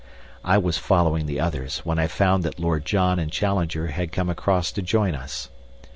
[0.43, 4.31] I was following the others, when I found that Lord John and Challenger had come
[4.31, 5.49] across to join us.